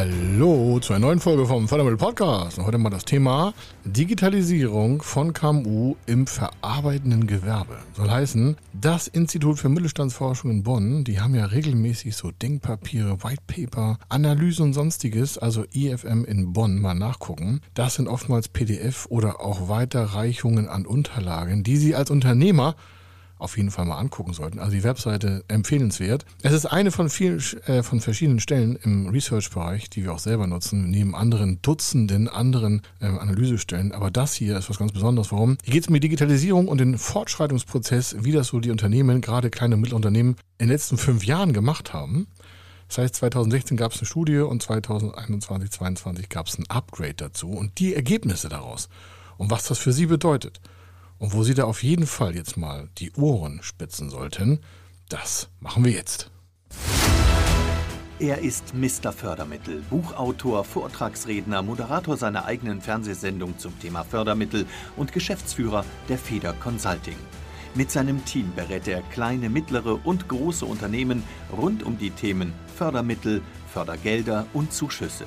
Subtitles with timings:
[0.00, 2.58] Hallo zu einer neuen Folge vom Fördermittel Podcast.
[2.58, 3.52] Und heute mal das Thema
[3.84, 7.76] Digitalisierung von KMU im verarbeitenden Gewerbe.
[7.94, 13.98] Soll heißen, das Institut für Mittelstandsforschung in Bonn, die haben ja regelmäßig so Denkpapiere, Whitepaper,
[14.08, 17.60] Analysen und sonstiges, also IFM in Bonn mal nachgucken.
[17.74, 22.74] Das sind oftmals PDF oder auch Weiterreichungen an Unterlagen, die Sie als Unternehmer
[23.40, 24.58] auf jeden Fall mal angucken sollten.
[24.58, 26.24] Also die Webseite empfehlenswert.
[26.42, 30.46] Es ist eine von vielen, äh, von verschiedenen Stellen im Research-Bereich, die wir auch selber
[30.46, 33.92] nutzen, neben anderen Dutzenden anderen äh, Analysestellen.
[33.92, 35.32] Aber das hier ist was ganz Besonderes.
[35.32, 35.56] Warum?
[35.64, 39.50] Hier geht es um die Digitalisierung und den Fortschreitungsprozess, wie das so die Unternehmen, gerade
[39.50, 42.26] kleine und Mittelunternehmen, in den letzten fünf Jahren gemacht haben.
[42.88, 47.50] Das heißt, 2016 gab es eine Studie und 2021, 2022 gab es ein Upgrade dazu
[47.50, 48.88] und die Ergebnisse daraus
[49.36, 50.60] und was das für Sie bedeutet.
[51.20, 54.58] Und wo Sie da auf jeden Fall jetzt mal die Ohren spitzen sollten,
[55.10, 56.30] das machen wir jetzt.
[58.18, 59.12] Er ist Mr.
[59.12, 64.64] Fördermittel, Buchautor, Vortragsredner, Moderator seiner eigenen Fernsehsendung zum Thema Fördermittel
[64.96, 67.16] und Geschäftsführer der Feder Consulting.
[67.74, 71.22] Mit seinem Team berät er kleine, mittlere und große Unternehmen
[71.54, 75.26] rund um die Themen Fördermittel, Fördergelder und Zuschüsse.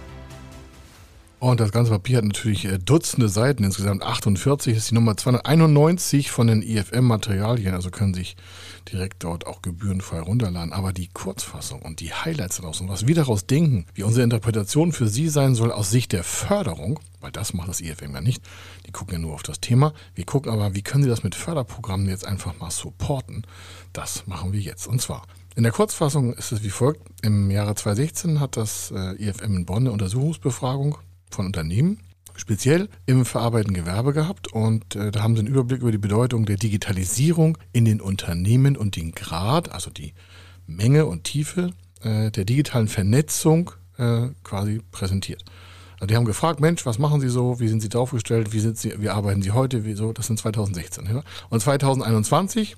[1.41, 6.29] Und das ganze Papier hat natürlich äh, Dutzende Seiten, insgesamt 48, ist die Nummer 291
[6.29, 8.37] von den IFM-Materialien, also können sich
[8.91, 10.71] direkt dort auch gebührenfrei runterladen.
[10.71, 14.91] Aber die Kurzfassung und die Highlights daraus und was wir daraus denken, wie unsere Interpretation
[14.91, 18.43] für Sie sein soll aus Sicht der Förderung, weil das macht das IFM ja nicht,
[18.85, 19.95] die gucken ja nur auf das Thema.
[20.13, 23.47] Wir gucken aber, wie können Sie das mit Förderprogrammen jetzt einfach mal supporten.
[23.93, 24.85] Das machen wir jetzt.
[24.85, 25.23] Und zwar
[25.55, 27.01] in der Kurzfassung ist es wie folgt.
[27.23, 30.99] Im Jahre 2016 hat das äh, IFM in Bonn eine Untersuchungsbefragung
[31.35, 31.99] von Unternehmen,
[32.35, 34.51] speziell im verarbeitenden Gewerbe gehabt.
[34.51, 38.77] Und äh, da haben sie einen Überblick über die Bedeutung der Digitalisierung in den Unternehmen
[38.77, 40.13] und den Grad, also die
[40.67, 41.71] Menge und Tiefe
[42.01, 45.43] äh, der digitalen Vernetzung äh, quasi präsentiert.
[45.95, 47.59] Also die haben gefragt, Mensch, was machen Sie so?
[47.59, 48.53] Wie sind Sie aufgestellt?
[48.53, 49.85] Wie, sind Sie, wie arbeiten Sie heute?
[49.85, 50.13] Wieso?
[50.13, 51.05] Das sind 2016.
[51.05, 51.23] Ja?
[51.49, 52.75] Und 2021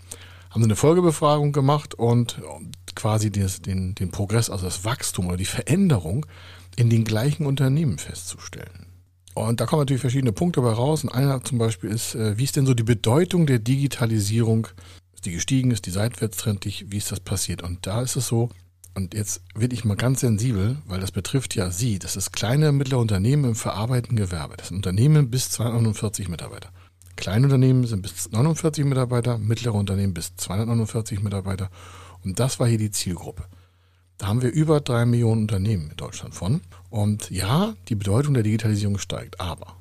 [0.53, 2.39] haben sie eine Folgebefragung gemacht und
[2.95, 6.27] quasi des, den, den Progress, also das Wachstum oder die Veränderung
[6.75, 8.85] in den gleichen Unternehmen festzustellen.
[9.33, 11.03] Und da kommen natürlich verschiedene Punkte dabei raus.
[11.03, 14.67] Und einer zum Beispiel ist, äh, wie ist denn so die Bedeutung der Digitalisierung?
[15.15, 15.71] Ist die gestiegen?
[15.71, 16.85] Ist die seitwärtstrendig?
[16.89, 17.63] Wie ist das passiert?
[17.63, 18.49] Und da ist es so,
[18.93, 21.97] und jetzt werde ich mal ganz sensibel, weil das betrifft ja Sie.
[21.97, 24.55] Das ist kleine, mittlere Unternehmen im verarbeitenden Gewerbe.
[24.55, 26.69] Das sind Unternehmen bis 249 Mitarbeiter.
[27.15, 31.69] Kleine Unternehmen sind bis 49 Mitarbeiter, mittlere Unternehmen bis 249 Mitarbeiter.
[32.23, 33.45] Und das war hier die Zielgruppe.
[34.17, 36.61] Da haben wir über drei Millionen Unternehmen in Deutschland von.
[36.89, 39.75] Und ja, die Bedeutung der Digitalisierung steigt, aber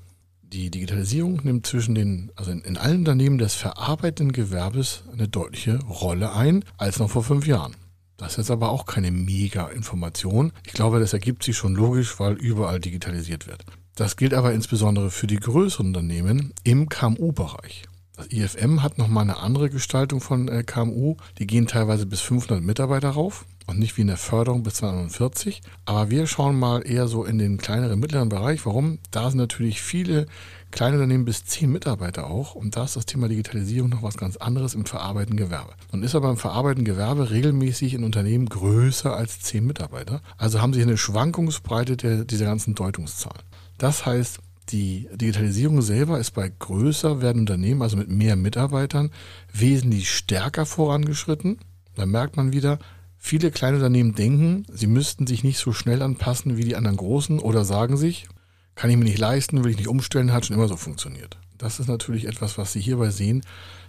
[0.53, 5.79] die Digitalisierung nimmt zwischen den, also in, in allen Unternehmen des verarbeitenden Gewerbes eine deutliche
[5.85, 7.75] Rolle ein, als noch vor fünf Jahren.
[8.19, 10.53] Das ist jetzt aber auch keine Mega-Information.
[10.67, 13.65] Ich glaube, das ergibt sich schon logisch, weil überall digitalisiert wird.
[13.95, 17.85] Das gilt aber insbesondere für die größeren Unternehmen im KMU-Bereich.
[18.17, 21.17] Das IFM hat nochmal eine andere Gestaltung von äh, KMU.
[21.39, 25.63] Die gehen teilweise bis 500 Mitarbeiter rauf und nicht wie in der Förderung bis 240.
[25.87, 28.65] Aber wir schauen mal eher so in den kleineren, mittleren Bereich.
[28.67, 28.99] Warum?
[29.11, 30.27] Da sind natürlich viele
[30.71, 32.55] kleine Unternehmen bis 10 Mitarbeiter auch.
[32.55, 35.73] Und da ist das Thema Digitalisierung noch was ganz anderes im verarbeitenden Gewerbe.
[35.91, 40.23] Und ist aber im verarbeitenden Gewerbe regelmäßig in Unternehmen größer als 10 Mitarbeiter.
[40.37, 43.43] Also haben sie eine Schwankungsbreite der, dieser ganzen Deutungszahlen.
[43.83, 44.39] Das heißt,
[44.69, 49.11] die Digitalisierung selber ist bei größer werdenden Unternehmen, also mit mehr Mitarbeitern,
[49.53, 51.59] wesentlich stärker vorangeschritten.
[51.97, 52.79] Da merkt man wieder,
[53.19, 57.41] viele kleine Unternehmen denken, sie müssten sich nicht so schnell anpassen wie die anderen großen
[57.41, 58.29] oder sagen sich,
[58.77, 61.39] kann ich mir nicht leisten, will ich nicht umstellen, hat schon immer so funktioniert.
[61.59, 63.43] Das ist natürlich etwas, was Sie hierbei sehen.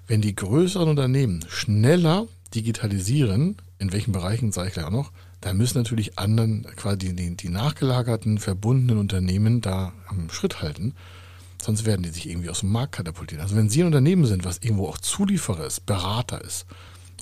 [0.08, 2.26] Wenn die größeren Unternehmen schneller
[2.56, 7.36] digitalisieren, in welchen Bereichen sage ich gleich auch noch, da müssen natürlich anderen, quasi die,
[7.36, 10.94] die nachgelagerten, verbundenen Unternehmen da am Schritt halten.
[11.62, 13.42] Sonst werden die sich irgendwie aus dem Markt katapultieren.
[13.42, 16.66] Also wenn Sie ein Unternehmen sind, was irgendwo auch Zulieferer ist, Berater ist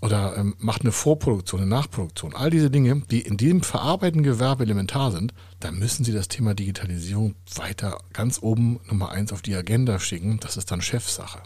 [0.01, 4.63] oder ähm, macht eine Vorproduktion, eine Nachproduktion, all diese Dinge, die in dem verarbeitenden Gewerbe
[4.63, 9.55] elementar sind, dann müssen Sie das Thema Digitalisierung weiter ganz oben Nummer eins auf die
[9.55, 10.39] Agenda schicken.
[10.39, 11.39] Das ist dann Chefsache.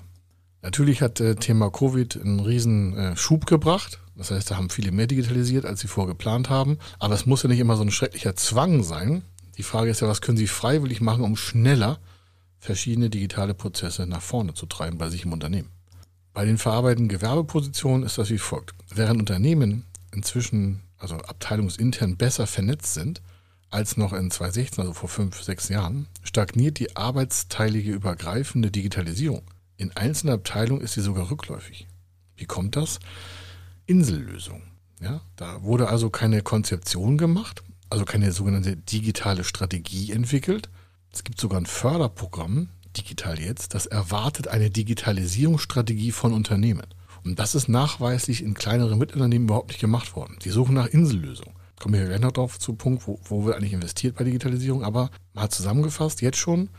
[0.61, 3.99] Natürlich hat äh, Thema Covid einen riesen äh, Schub gebracht.
[4.15, 6.77] Das heißt, da haben viele mehr digitalisiert, als sie vorgeplant haben.
[6.99, 9.23] Aber es muss ja nicht immer so ein schrecklicher Zwang sein,
[9.57, 11.99] Die Frage ist ja, was können Sie freiwillig machen, um schneller
[12.59, 15.69] verschiedene digitale Prozesse nach vorne zu treiben bei sich im Unternehmen?
[16.33, 18.75] Bei den verarbeitenden Gewerbepositionen ist das wie folgt.
[18.93, 23.21] Während Unternehmen inzwischen, also abteilungsintern, besser vernetzt sind
[23.69, 29.43] als noch in 2016, also vor fünf, sechs Jahren, stagniert die arbeitsteilige übergreifende Digitalisierung.
[29.77, 31.87] In einzelnen Abteilungen ist sie sogar rückläufig.
[32.35, 32.99] Wie kommt das?
[33.85, 34.61] Insellösung.
[35.01, 40.69] Ja, da wurde also keine Konzeption gemacht, also keine sogenannte digitale Strategie entwickelt.
[41.11, 46.87] Es gibt sogar ein Förderprogramm, Digital jetzt, das erwartet eine Digitalisierungsstrategie von Unternehmen.
[47.23, 50.37] Und das ist nachweislich in kleineren Mitunternehmen überhaupt nicht gemacht worden.
[50.43, 51.55] Die suchen nach Insellösungen.
[51.79, 54.83] Kommen wir gleich noch drauf zu Punkt, wo, wo wird eigentlich investiert bei Digitalisierung.
[54.83, 56.69] Aber mal zusammengefasst, jetzt schon,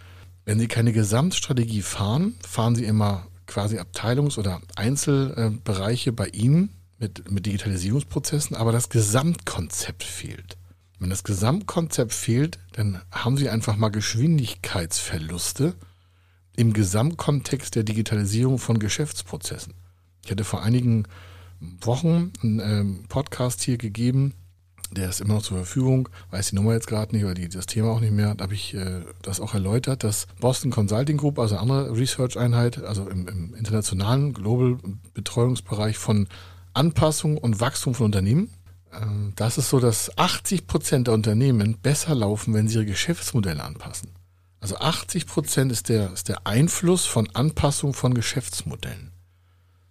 [0.44, 7.30] wenn Sie keine Gesamtstrategie fahren, fahren Sie immer quasi Abteilungs- oder Einzelbereiche bei Ihnen mit,
[7.30, 10.56] mit Digitalisierungsprozessen, aber das Gesamtkonzept fehlt.
[10.98, 15.74] Wenn das Gesamtkonzept fehlt, dann haben Sie einfach mal Geschwindigkeitsverluste
[16.56, 19.74] im Gesamtkontext der Digitalisierung von Geschäftsprozessen.
[20.24, 21.04] Ich hatte vor einigen
[21.60, 24.34] Wochen einen ähm, Podcast hier gegeben,
[24.90, 27.66] der ist immer noch zur Verfügung, weiß die Nummer jetzt gerade nicht oder die, das
[27.66, 28.34] Thema auch nicht mehr.
[28.34, 32.82] Da habe ich äh, das auch erläutert, dass Boston Consulting Group, also eine andere Research-Einheit,
[32.82, 34.78] also im, im internationalen Global
[35.12, 36.28] Betreuungsbereich von
[36.76, 38.50] Anpassung und Wachstum von Unternehmen,
[38.92, 43.62] äh, das ist so, dass 80 Prozent der Unternehmen besser laufen, wenn sie ihre Geschäftsmodelle
[43.62, 44.10] anpassen.
[44.60, 49.12] Also 80 Prozent ist der, ist der Einfluss von Anpassung von Geschäftsmodellen.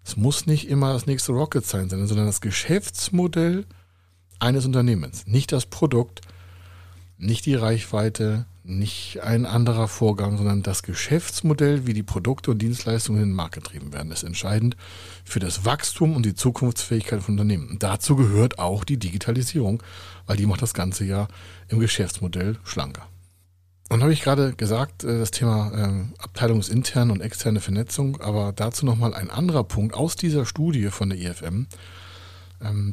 [0.03, 3.65] Es muss nicht immer das nächste Rocket sein, sondern das Geschäftsmodell
[4.39, 5.25] eines Unternehmens.
[5.25, 6.21] Nicht das Produkt,
[7.17, 13.21] nicht die Reichweite, nicht ein anderer Vorgang, sondern das Geschäftsmodell, wie die Produkte und Dienstleistungen
[13.21, 14.75] in den Markt getrieben werden, ist entscheidend
[15.23, 17.69] für das Wachstum und die Zukunftsfähigkeit von Unternehmen.
[17.69, 19.81] Und dazu gehört auch die Digitalisierung,
[20.25, 21.27] weil die macht das Ganze ja
[21.67, 23.07] im Geschäftsmodell schlanker.
[23.89, 28.85] Und habe ich gerade gesagt, äh, das Thema ähm, abteilungsinterne und externe Vernetzung, aber dazu
[28.85, 31.67] nochmal ein anderer Punkt aus dieser Studie von der IFM,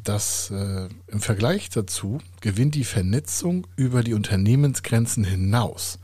[0.04, 5.98] dass äh, im Vergleich dazu gewinnt die Vernetzung über die Unternehmensgrenzen hinaus,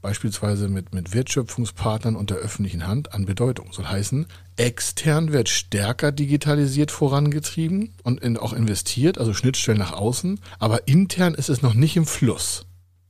[0.00, 3.72] beispielsweise mit, mit Wertschöpfungspartnern und der öffentlichen Hand an Bedeutung.
[3.72, 4.26] Soll heißen,
[4.56, 11.34] extern wird stärker digitalisiert vorangetrieben und in, auch investiert, also Schnittstellen nach außen, aber intern
[11.34, 12.66] ist es noch nicht im Fluss.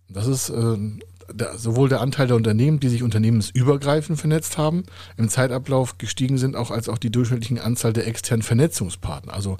[0.08, 0.76] Das ist äh,
[1.32, 4.84] der, sowohl der Anteil der Unternehmen, die sich unternehmensübergreifend vernetzt haben,
[5.16, 9.32] im Zeitablauf gestiegen sind, auch als auch die durchschnittliche Anzahl der externen Vernetzungspartner.
[9.32, 9.56] Also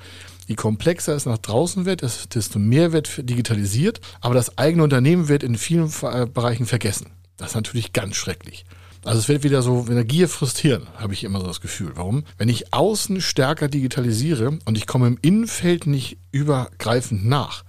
[0.46, 2.02] je komplexer es nach draußen wird,
[2.34, 7.06] desto mehr wird digitalisiert, aber das eigene Unternehmen wird in vielen äh, Bereichen vergessen.
[7.36, 8.64] Das ist natürlich ganz schrecklich.
[9.04, 11.92] Also es wird wieder so, wenn der Gier frustrieren, habe ich immer so das Gefühl.
[11.94, 12.24] Warum?
[12.38, 17.63] Wenn ich außen stärker digitalisiere und ich komme im Innenfeld nicht übergreifend nach,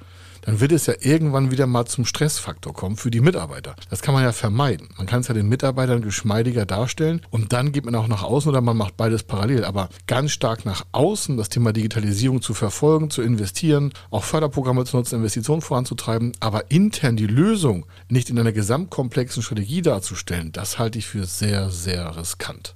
[0.45, 3.75] dann wird es ja irgendwann wieder mal zum Stressfaktor kommen für die Mitarbeiter.
[3.89, 4.89] Das kann man ja vermeiden.
[4.97, 8.49] Man kann es ja den Mitarbeitern geschmeidiger darstellen und dann geht man auch nach außen
[8.49, 9.65] oder man macht beides parallel.
[9.65, 14.97] Aber ganz stark nach außen das Thema Digitalisierung zu verfolgen, zu investieren, auch Förderprogramme zu
[14.97, 20.99] nutzen, Investitionen voranzutreiben, aber intern die Lösung nicht in einer gesamtkomplexen Strategie darzustellen, das halte
[20.99, 22.75] ich für sehr, sehr riskant.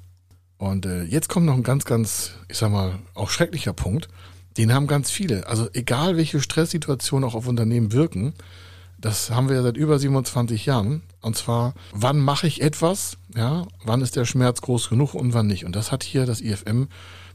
[0.58, 4.10] Und äh, jetzt kommt noch ein ganz, ganz, ich sag mal, auch schrecklicher Punkt.
[4.58, 5.48] Den haben ganz viele.
[5.48, 8.34] Also egal, welche Stresssituationen auch auf Unternehmen wirken,
[8.98, 11.02] das haben wir ja seit über 27 Jahren.
[11.22, 13.18] Und zwar, wann mache ich etwas?
[13.36, 15.66] Ja, wann ist der Schmerz groß genug und wann nicht?
[15.66, 16.88] Und das hat hier das IFM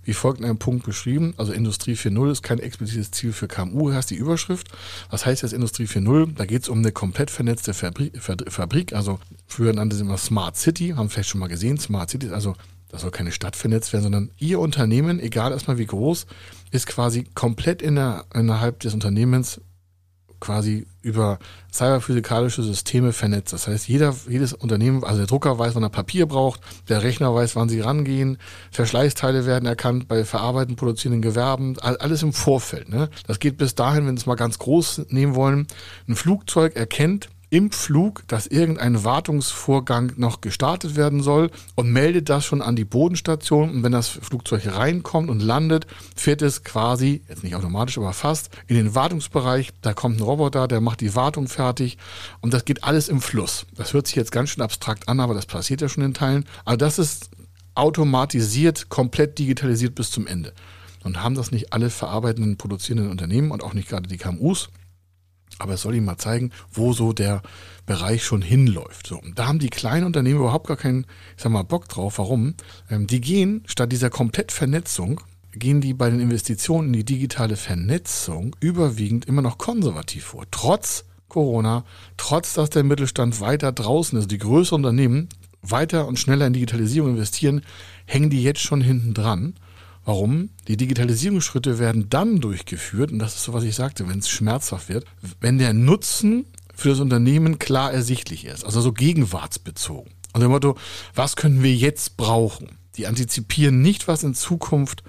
[0.04, 1.34] wie folgt in einem Punkt beschrieben.
[1.36, 4.68] Also Industrie 4.0 ist kein explizites Ziel für KMU, heißt die Überschrift.
[5.10, 6.34] Was heißt jetzt Industrie 4.0?
[6.34, 8.92] Da geht es um eine komplett vernetzte Fabrik.
[8.92, 11.78] Also früher nannte sie immer Smart City, haben vielleicht schon mal gesehen.
[11.78, 12.54] Smart City ist also
[12.94, 16.26] da soll keine Stadt vernetzt werden, sondern Ihr Unternehmen, egal erstmal wie groß,
[16.70, 19.60] ist quasi komplett in der, innerhalb des Unternehmens
[20.38, 21.40] quasi über
[21.72, 23.52] cyberphysikalische Systeme vernetzt.
[23.52, 27.34] Das heißt, jeder, jedes Unternehmen, also der Drucker weiß, wann er Papier braucht, der Rechner
[27.34, 28.38] weiß, wann sie rangehen,
[28.70, 32.90] Verschleißteile werden erkannt bei verarbeitenden, produzierenden Gewerben, alles im Vorfeld.
[32.90, 33.08] Ne?
[33.26, 35.66] Das geht bis dahin, wenn wir es mal ganz groß nehmen wollen,
[36.06, 42.44] ein Flugzeug erkennt, im Flug, dass irgendein Wartungsvorgang noch gestartet werden soll und meldet das
[42.44, 43.70] schon an die Bodenstation.
[43.70, 45.86] Und wenn das Flugzeug reinkommt und landet,
[46.16, 49.70] fährt es quasi, jetzt nicht automatisch, aber fast, in den Wartungsbereich.
[49.82, 51.98] Da kommt ein Roboter, der macht die Wartung fertig
[52.40, 53.66] und das geht alles im Fluss.
[53.76, 56.44] Das hört sich jetzt ganz schön abstrakt an, aber das passiert ja schon in Teilen.
[56.64, 57.30] Aber das ist
[57.74, 60.52] automatisiert, komplett digitalisiert bis zum Ende.
[61.02, 64.70] Und haben das nicht alle verarbeitenden, produzierenden Unternehmen und auch nicht gerade die KMUs.
[65.58, 67.42] Aber es soll Ihnen mal zeigen, wo so der
[67.86, 69.06] Bereich schon hinläuft.
[69.06, 72.18] So, da haben die kleinen Unternehmen überhaupt gar keinen, ich sag mal, Bock drauf.
[72.18, 72.54] Warum?
[72.90, 75.20] Ähm, die gehen statt dieser Komplettvernetzung,
[75.52, 80.44] gehen die bei den Investitionen in die digitale Vernetzung überwiegend immer noch konservativ vor.
[80.50, 81.84] Trotz Corona,
[82.16, 85.28] trotz dass der Mittelstand weiter draußen ist, die größeren Unternehmen
[85.62, 87.62] weiter und schneller in Digitalisierung investieren,
[88.06, 89.54] hängen die jetzt schon hinten dran.
[90.04, 90.50] Warum?
[90.68, 94.88] Die Digitalisierungsschritte werden dann durchgeführt, und das ist so, was ich sagte, wenn es schmerzhaft
[94.88, 95.06] wird,
[95.40, 96.44] wenn der Nutzen
[96.74, 100.12] für das Unternehmen klar ersichtlich ist, also so gegenwartsbezogen.
[100.32, 100.76] Also dem Motto,
[101.14, 102.78] was können wir jetzt brauchen?
[102.96, 105.04] Die antizipieren nicht, was in Zukunft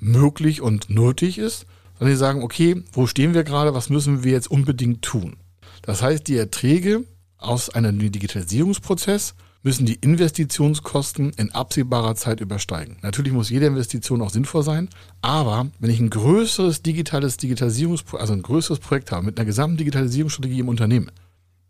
[0.00, 1.66] möglich und nötig ist,
[1.98, 5.36] sondern die sagen, okay, wo stehen wir gerade, was müssen wir jetzt unbedingt tun?
[5.82, 7.04] Das heißt, die Erträge
[7.36, 12.96] aus einem Digitalisierungsprozess müssen die Investitionskosten in absehbarer Zeit übersteigen.
[13.02, 14.88] Natürlich muss jede Investition auch sinnvoll sein,
[15.20, 19.76] aber wenn ich ein größeres digitales Digitalisierungs also ein größeres Projekt habe mit einer gesamten
[19.76, 21.10] Digitalisierungsstrategie im Unternehmen,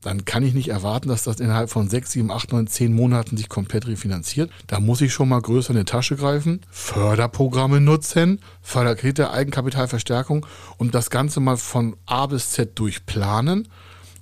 [0.03, 3.37] dann kann ich nicht erwarten, dass das innerhalb von sechs, sieben, acht, neun, zehn Monaten
[3.37, 4.51] sich komplett refinanziert.
[4.67, 10.45] Da muss ich schon mal größer in die Tasche greifen, Förderprogramme nutzen, Förderkredite, Eigenkapitalverstärkung
[10.77, 13.69] und das Ganze mal von A bis Z durchplanen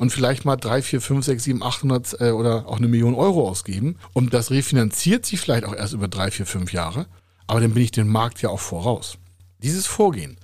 [0.00, 3.47] und vielleicht mal drei, vier, fünf, sechs, sieben, 800 äh, oder auch eine Million Euro
[3.47, 3.99] ausgeben.
[4.14, 7.04] Und das refinanziert sich vielleicht auch erst über drei, vier, fünf Jahre.
[7.47, 9.19] Aber dann bin ich den Markt ja auch voraus.
[9.62, 10.38] Dieses Vorgehen,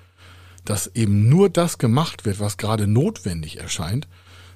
[0.66, 4.08] dass eben nur das gemacht wird, was gerade notwendig erscheint,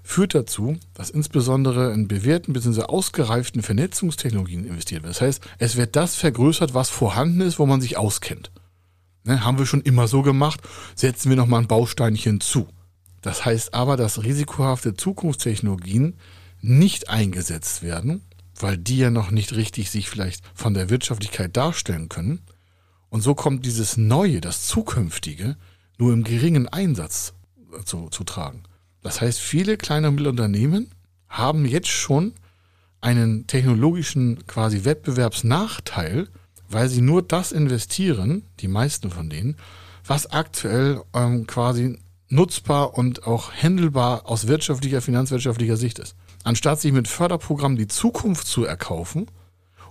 [0.02, 2.82] führt dazu, dass insbesondere in bewährten bzw.
[2.82, 5.14] ausgereiften Vernetzungstechnologien investiert wird.
[5.14, 8.50] Das heißt, es wird das vergrößert, was vorhanden ist, wo man sich auskennt.
[9.24, 10.60] Ne, haben wir schon immer so gemacht,
[10.94, 12.68] setzen wir nochmal ein Bausteinchen zu.
[13.20, 16.16] Das heißt aber, dass risikohafte Zukunftstechnologien
[16.60, 18.22] nicht eingesetzt werden,
[18.58, 22.40] weil die ja noch nicht richtig sich vielleicht von der Wirtschaftlichkeit darstellen können.
[23.08, 25.56] Und so kommt dieses Neue, das Zukünftige,
[25.98, 27.34] nur im geringen Einsatz
[27.84, 28.62] zu, zu tragen.
[29.02, 30.90] Das heißt, viele kleine und mittlere Unternehmen
[31.28, 32.34] haben jetzt schon
[33.00, 36.28] einen technologischen quasi Wettbewerbsnachteil,
[36.68, 39.56] weil sie nur das investieren, die meisten von denen,
[40.04, 41.98] was aktuell ähm, quasi
[42.30, 46.14] nutzbar und auch händelbar aus wirtschaftlicher, finanzwirtschaftlicher Sicht ist.
[46.44, 49.26] Anstatt sich mit Förderprogrammen die Zukunft zu erkaufen,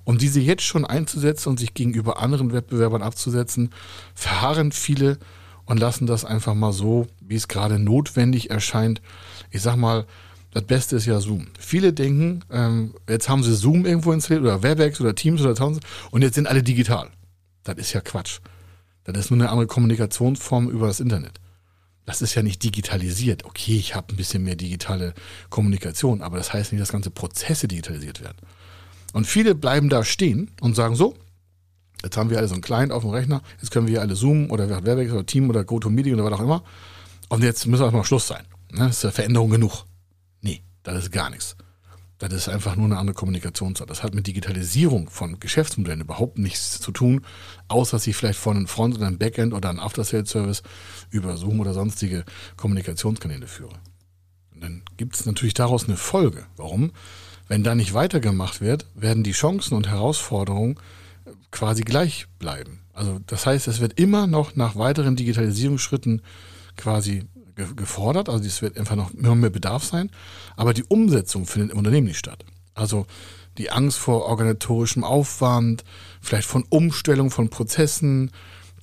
[0.05, 3.69] um diese jetzt schon einzusetzen und sich gegenüber anderen Wettbewerbern abzusetzen,
[4.15, 5.19] verharren viele
[5.65, 9.01] und lassen das einfach mal so, wie es gerade notwendig erscheint.
[9.51, 10.05] Ich sag mal,
[10.51, 11.47] das Beste ist ja Zoom.
[11.59, 15.85] Viele denken, ähm, jetzt haben sie Zoom irgendwo installiert oder Webex oder Teams oder Townsend
[16.09, 17.09] und jetzt sind alle digital.
[17.63, 18.39] Das ist ja Quatsch.
[19.03, 21.39] Das ist nur eine andere Kommunikationsform über das Internet.
[22.09, 23.45] Das ist ja nicht digitalisiert.
[23.45, 25.13] Okay, ich habe ein bisschen mehr digitale
[25.51, 28.37] Kommunikation, aber das heißt nicht, dass ganze Prozesse digitalisiert werden.
[29.13, 31.15] Und viele bleiben da stehen und sagen so,
[32.01, 33.43] Jetzt haben wir alle so einen Client auf dem Rechner.
[33.61, 36.39] Jetzt können wir hier alle Zoom oder Webex oder Team oder GoToMeeting oder was auch
[36.39, 36.63] immer.
[37.27, 38.43] Und jetzt müssen wir mal Schluss sein.
[38.71, 38.87] Ne?
[38.87, 39.83] Das ist ja Veränderung genug.
[40.41, 41.57] Nee, das ist gar nichts.
[42.19, 43.89] Das ist einfach nur eine andere Kommunikationsart.
[43.89, 47.25] Das hat mit Digitalisierung von Geschäftsmodellen überhaupt nichts zu tun,
[47.69, 50.61] außer dass ich vielleicht von einem Front- oder einem Backend oder einem After-Sales-Service
[51.11, 52.25] über Zoom oder sonstige
[52.57, 53.79] Kommunikationskanäle führe.
[54.53, 56.45] Und dann gibt es natürlich daraus eine Folge.
[56.57, 56.91] Warum?
[57.47, 60.77] Wenn da nicht weitergemacht wird, werden die Chancen und Herausforderungen
[61.51, 62.81] quasi gleich bleiben.
[62.93, 66.21] Also das heißt, es wird immer noch nach weiteren Digitalisierungsschritten
[66.75, 67.23] quasi
[67.75, 68.29] gefordert.
[68.29, 70.09] Also es wird einfach noch immer mehr Bedarf sein.
[70.55, 72.45] Aber die Umsetzung findet im Unternehmen nicht statt.
[72.73, 73.05] Also
[73.57, 75.83] die Angst vor organisatorischem Aufwand,
[76.21, 78.31] vielleicht von Umstellung von Prozessen.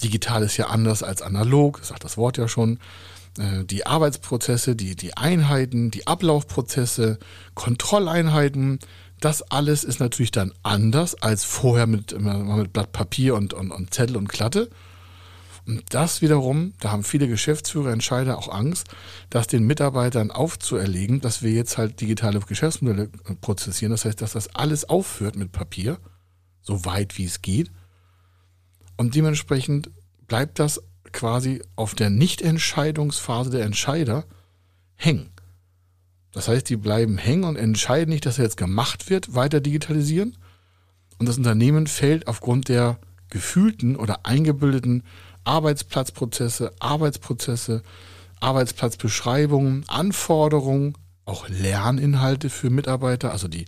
[0.03, 2.79] Digital ist ja anders als analog, sagt das Wort ja schon.
[3.39, 7.19] Äh, die Arbeitsprozesse, die, die Einheiten, die Ablaufprozesse,
[7.55, 8.79] Kontrolleinheiten,
[9.21, 13.95] das alles ist natürlich dann anders als vorher mit, mit Blatt Papier und, und, und
[13.95, 14.69] Zettel und Klatte.
[15.67, 18.89] Und das wiederum, da haben viele Geschäftsführer, Entscheider auch Angst,
[19.31, 23.09] das den Mitarbeitern aufzuerlegen, dass wir jetzt halt digitale Geschäftsmodelle
[23.41, 23.91] prozessieren.
[23.91, 25.99] Das heißt, dass das alles aufhört mit Papier,
[26.63, 27.73] so weit wie es geht.
[28.97, 29.91] Und dementsprechend
[30.29, 30.83] bleibt das
[31.13, 34.25] quasi auf der Nichtentscheidungsphase der Entscheider
[34.95, 35.31] hängen.
[36.31, 40.37] Das heißt, die bleiben hängen und entscheiden nicht, dass jetzt gemacht wird, weiter digitalisieren.
[41.19, 42.99] Und das Unternehmen fällt aufgrund der
[43.31, 45.03] gefühlten oder eingebildeten
[45.47, 47.83] Arbeitsplatzprozesse, Arbeitsprozesse,
[48.41, 53.65] Arbeitsplatzbeschreibungen, Anforderungen, auch Lerninhalte für Mitarbeiter, also die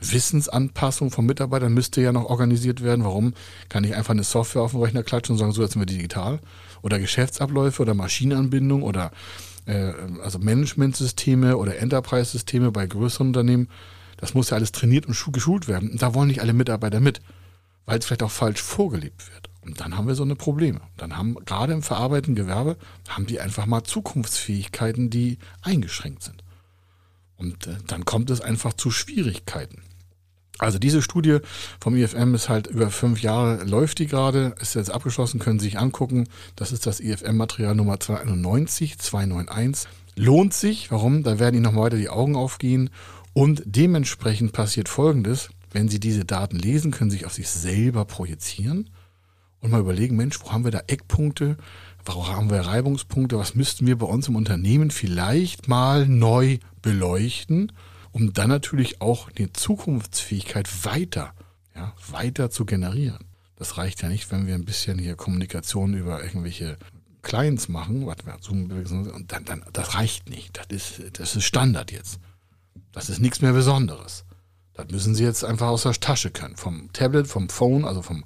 [0.00, 3.04] Wissensanpassung von Mitarbeitern müsste ja noch organisiert werden.
[3.04, 3.34] Warum
[3.68, 5.86] kann ich einfach eine Software auf den Rechner klatschen und sagen, so jetzt sind wir
[5.86, 6.40] digital?
[6.82, 9.10] Oder Geschäftsabläufe oder Maschinenanbindung oder
[9.66, 13.68] äh, also Managementsysteme oder Enterprise-Systeme bei größeren Unternehmen,
[14.16, 15.90] das muss ja alles trainiert und geschult werden.
[15.90, 17.20] Und da wollen nicht alle Mitarbeiter mit,
[17.90, 19.50] weil es vielleicht auch falsch vorgelebt wird.
[19.62, 20.80] Und dann haben wir so eine Probleme.
[20.96, 22.76] Dann haben gerade im verarbeitenden Gewerbe,
[23.08, 26.44] haben die einfach mal Zukunftsfähigkeiten, die eingeschränkt sind.
[27.36, 29.82] Und äh, dann kommt es einfach zu Schwierigkeiten.
[30.58, 31.38] Also diese Studie
[31.80, 35.64] vom IFM ist halt über fünf Jahre, läuft die gerade, ist jetzt abgeschlossen, können Sie
[35.64, 36.28] sich angucken.
[36.54, 39.90] Das ist das IFM-Material Nummer 291, 291.
[40.14, 40.92] lohnt sich.
[40.92, 41.24] Warum?
[41.24, 42.90] Da werden Ihnen noch weiter die Augen aufgehen.
[43.32, 45.50] Und dementsprechend passiert Folgendes.
[45.70, 48.90] Wenn Sie diese Daten lesen, können Sie sich auf sich selber projizieren
[49.60, 51.56] und mal überlegen, Mensch, wo haben wir da Eckpunkte?
[52.04, 53.38] Wo haben wir Reibungspunkte?
[53.38, 57.72] Was müssten wir bei uns im Unternehmen vielleicht mal neu beleuchten,
[58.10, 61.34] um dann natürlich auch die Zukunftsfähigkeit weiter,
[61.74, 63.26] ja, weiter zu generieren?
[63.56, 66.78] Das reicht ja nicht, wenn wir ein bisschen hier Kommunikation über irgendwelche
[67.20, 70.56] Clients machen, und dann, dann, das reicht nicht.
[70.56, 72.18] Das ist, das ist Standard jetzt.
[72.92, 74.24] Das ist nichts mehr Besonderes.
[74.84, 76.56] Das müssen Sie jetzt einfach aus der Tasche können.
[76.56, 78.24] Vom Tablet, vom Phone, also vom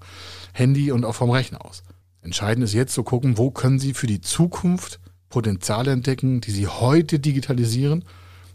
[0.53, 1.83] Handy und auch vom Rechner aus.
[2.23, 6.69] Entscheidend ist jetzt zu gucken, wo können Sie für die Zukunft Potenziale entdecken, die Sie
[6.69, 8.05] heute digitalisieren,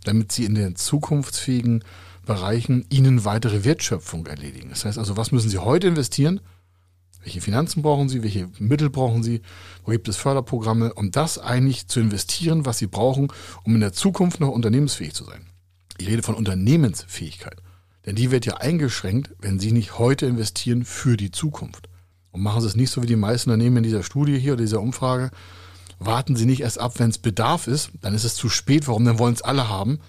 [0.06, 1.84] damit Sie in den zukunftsfähigen
[2.25, 4.70] Bereichen Ihnen weitere Wertschöpfung erledigen.
[4.70, 6.41] Das heißt also, was müssen Sie heute investieren?
[7.24, 8.24] Welche Finanzen brauchen Sie?
[8.24, 9.41] Welche Mittel brauchen Sie?
[9.84, 10.94] Wo gibt es Förderprogramme?
[10.94, 13.32] Um das eigentlich zu investieren, was Sie brauchen,
[13.63, 15.48] um in der Zukunft noch unternehmensfähig zu sein.
[15.98, 17.58] Ich rede von Unternehmensfähigkeit.
[18.10, 21.89] Denn die wird ja eingeschränkt, wenn Sie nicht heute investieren für die Zukunft.
[22.32, 24.63] Und machen Sie es nicht so wie die meisten Unternehmen in dieser Studie hier oder
[24.63, 25.30] dieser Umfrage.
[26.00, 28.88] Warten Sie nicht erst ab, wenn es Bedarf ist, dann ist es zu spät.
[28.88, 29.06] Warum?
[29.06, 30.00] Dann wollen es alle haben.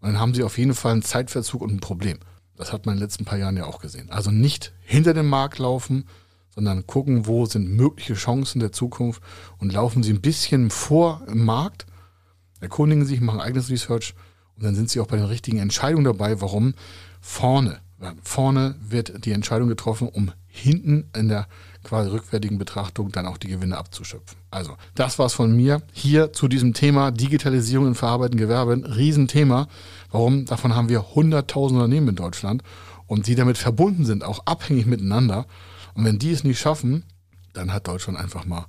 [0.00, 2.20] Und dann haben Sie auf jeden Fall einen Zeitverzug und ein Problem.
[2.54, 4.10] Das hat man in den letzten paar Jahren ja auch gesehen.
[4.10, 6.04] Also nicht hinter dem Markt laufen,
[6.54, 9.24] sondern gucken, wo sind mögliche Chancen der Zukunft
[9.58, 11.86] und laufen Sie ein bisschen vor im Markt,
[12.60, 14.14] erkundigen sich, machen eigenes Research
[14.54, 16.40] und dann sind Sie auch bei den richtigen Entscheidungen dabei.
[16.40, 16.74] Warum?
[17.20, 17.80] Vorne.
[18.22, 21.46] Vorne wird die Entscheidung getroffen, um hinten in der
[21.84, 24.38] quasi rückwärtigen Betrachtung dann auch die Gewinne abzuschöpfen.
[24.50, 28.96] Also, das war's von mir hier zu diesem Thema Digitalisierung im verarbeitenden Gewerbe.
[28.96, 29.68] Riesenthema.
[30.10, 30.44] Warum?
[30.44, 32.62] Davon haben wir 100.000 Unternehmen in Deutschland
[33.06, 35.46] und die damit verbunden sind, auch abhängig miteinander.
[35.94, 37.04] Und wenn die es nicht schaffen,
[37.52, 38.66] dann hat Deutschland einfach mal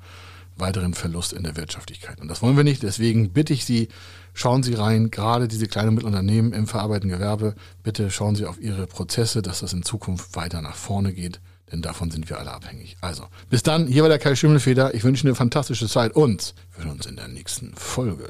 [0.61, 2.21] weiteren Verlust in der Wirtschaftlichkeit.
[2.21, 2.83] Und das wollen wir nicht.
[2.83, 3.89] Deswegen bitte ich Sie,
[4.33, 7.55] schauen Sie rein, gerade diese kleinen und mittleren Unternehmen im verarbeitenden Gewerbe.
[7.83, 11.41] Bitte schauen Sie auf Ihre Prozesse, dass das in Zukunft weiter nach vorne geht.
[11.71, 12.97] Denn davon sind wir alle abhängig.
[13.01, 13.87] Also, bis dann.
[13.87, 14.93] Hier war der Kai Schimmelfeder.
[14.93, 18.29] Ich wünsche Ihnen eine fantastische Zeit und wir hören uns in der nächsten Folge.